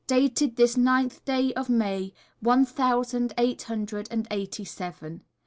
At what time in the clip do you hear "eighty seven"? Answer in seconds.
4.31-5.21